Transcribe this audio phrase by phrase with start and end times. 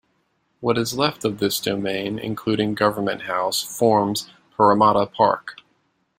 [0.61, 5.57] What is left of this domain, including Government House, forms Parramatta Park.